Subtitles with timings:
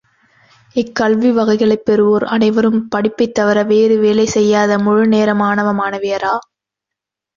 [0.75, 6.33] இக்கல்லி வகைகளைப் பெறுவோர் அனைவரும் படிப்பைத் தவிர வேறு வேலை செய்யாத முழு நேர மாணவ மாணவியரா?